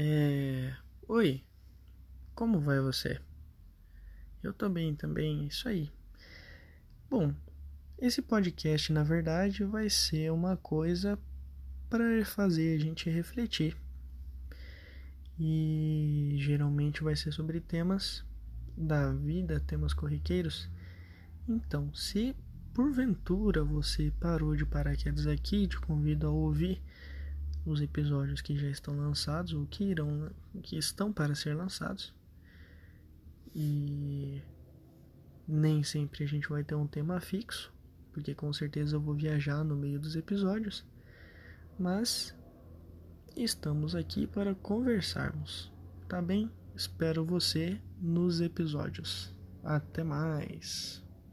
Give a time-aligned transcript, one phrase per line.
[0.00, 0.76] É...
[1.08, 1.42] Oi,
[2.32, 3.20] como vai você?
[4.40, 5.90] Eu tô bem também, isso aí.
[7.10, 7.34] Bom,
[7.98, 11.18] esse podcast na verdade vai ser uma coisa
[11.90, 13.76] para fazer a gente refletir.
[15.36, 18.24] E geralmente vai ser sobre temas
[18.76, 20.70] da vida, temas corriqueiros.
[21.48, 22.36] Então, se
[22.72, 26.80] porventura você parou de paraquedas aqui, te convido a ouvir
[27.64, 30.30] os episódios que já estão lançados ou que irão
[30.62, 32.14] que estão para ser lançados.
[33.54, 34.42] E
[35.46, 37.72] nem sempre a gente vai ter um tema fixo,
[38.12, 40.84] porque com certeza eu vou viajar no meio dos episódios.
[41.78, 42.34] Mas
[43.36, 45.72] estamos aqui para conversarmos,
[46.08, 46.50] tá bem?
[46.74, 49.34] Espero você nos episódios.
[49.64, 51.07] Até mais.